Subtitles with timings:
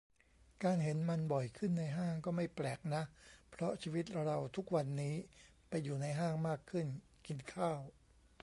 [0.63, 3.03] การเห็นมันบ่อยขึ้นในห้างก็ "ไม่แปลก" นะ
[3.49, 5.15] เพราะชีวิตเราทุกวันนี้
[5.69, 6.85] ไปอยู่ในห้างมากขึ้น
[7.27, 7.79] กินข้าว